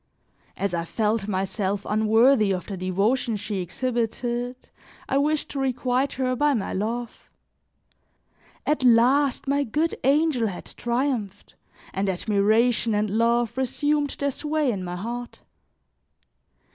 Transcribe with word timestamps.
As 0.57 0.73
I 0.73 0.83
felt 0.83 1.27
myself 1.27 1.85
unworthy 1.87 2.49
of 2.51 2.65
the 2.65 2.75
devotion 2.75 3.35
she 3.35 3.57
exhibited, 3.57 4.71
I 5.07 5.19
wished 5.19 5.49
to 5.49 5.59
requite 5.59 6.13
her 6.13 6.35
by 6.35 6.55
my 6.55 6.73
love; 6.73 7.29
at 8.65 8.83
last, 8.83 9.47
my 9.47 9.63
good 9.63 9.93
angel 10.03 10.47
had 10.47 10.65
triumphed, 10.75 11.53
and 11.93 12.09
admiration 12.09 12.95
and 12.95 13.11
love 13.11 13.55
resumed 13.55 14.15
their 14.17 14.31
sway 14.31 14.71
in 14.71 14.83
my 14.83 14.95
heart. 14.95 15.41